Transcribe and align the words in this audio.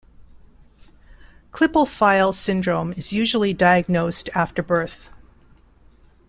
Klippel-Feil 1.51 2.31
syndrome 2.33 2.91
is 2.93 3.13
usually 3.13 3.53
diagnosed 3.53 4.31
after 4.33 4.63
birth. 4.63 5.11